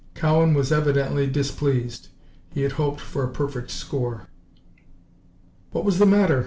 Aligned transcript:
Cowan 0.15 0.55
was 0.55 0.71
evidently 0.71 1.27
displeased. 1.27 2.07
He 2.51 2.63
had 2.63 2.71
hoped 2.71 2.99
for 2.99 3.23
a 3.23 3.29
perfect 3.31 3.69
score. 3.69 4.25
"What 5.73 5.85
was 5.85 5.99
the 5.99 6.07
matter?" 6.07 6.39